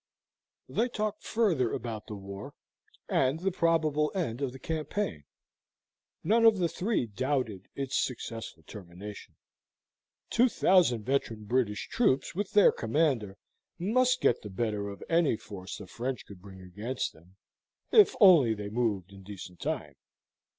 [0.67, 2.55] They talked further about the war,
[3.07, 5.25] and the probable end of the campaign:
[6.23, 9.35] none of the three doubted its successful termination.
[10.31, 13.37] Two thousand veteran British troops with their commander
[13.77, 17.35] must get the better of any force the French could bring against them,
[17.91, 19.93] if only they moved in decent time.